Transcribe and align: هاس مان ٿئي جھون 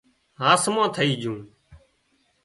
هاس 0.41 0.63
مان 0.73 0.87
ٿئي 0.95 1.13
جھون 1.21 1.39